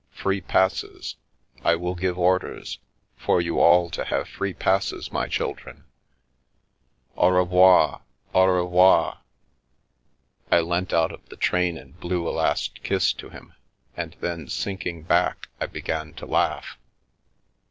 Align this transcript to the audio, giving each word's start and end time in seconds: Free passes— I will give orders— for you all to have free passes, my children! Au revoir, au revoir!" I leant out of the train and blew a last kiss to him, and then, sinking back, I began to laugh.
Free 0.09 0.41
passes— 0.41 1.15
I 1.63 1.75
will 1.75 1.93
give 1.93 2.17
orders— 2.17 2.79
for 3.23 3.39
you 3.39 3.59
all 3.59 3.91
to 3.91 4.03
have 4.03 4.27
free 4.27 4.51
passes, 4.55 5.11
my 5.11 5.27
children! 5.27 5.83
Au 7.15 7.27
revoir, 7.29 8.01
au 8.33 8.45
revoir!" 8.45 9.19
I 10.51 10.59
leant 10.61 10.91
out 10.91 11.11
of 11.11 11.29
the 11.29 11.35
train 11.37 11.77
and 11.77 11.99
blew 11.99 12.27
a 12.27 12.31
last 12.33 12.81
kiss 12.81 13.13
to 13.13 13.29
him, 13.29 13.53
and 13.95 14.15
then, 14.21 14.47
sinking 14.47 15.03
back, 15.03 15.49
I 15.59 15.67
began 15.67 16.15
to 16.15 16.25
laugh. 16.25 16.79